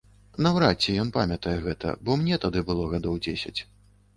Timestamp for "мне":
2.23-2.41